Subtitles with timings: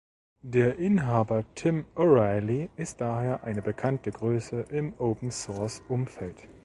[0.41, 6.47] Der Inhaber Tim O’Reilly ist daher eine bekannte Größe im Open-Source-Umfeld.